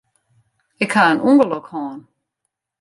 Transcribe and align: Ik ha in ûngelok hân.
Ik 0.83 0.91
ha 0.95 1.03
in 1.11 1.23
ûngelok 1.29 1.67
hân. 1.71 1.99